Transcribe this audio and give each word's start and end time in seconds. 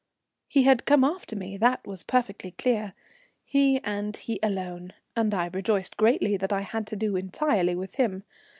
He 0.47 0.63
had 0.63 0.85
come 0.85 1.03
after 1.03 1.35
me; 1.35 1.57
that 1.57 1.85
was 1.85 2.01
perfectly 2.01 2.49
clear. 2.53 2.95
He, 3.43 3.77
and 3.83 4.17
he 4.17 4.39
alone, 4.41 4.93
and 5.15 5.31
I 5.31 5.51
rejoiced 5.53 5.95
greatly 5.95 6.37
that 6.37 6.51
I 6.51 6.61
had 6.61 6.87
to 6.87 6.95
do 6.95 7.15
entirely 7.15 7.75
with 7.75 7.93
him. 7.97 8.23